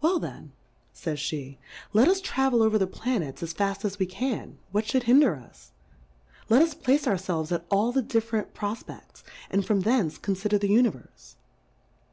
[0.00, 0.52] Well then,
[0.92, 5.02] fays /;<?, let us travel over the Planets as fafl as we can; what fliould
[5.02, 5.72] hinder us?
[6.48, 10.50] Let us place our felves at all the diffe rent Profpects, and from thence confi
[10.50, 11.34] der the Univerfe.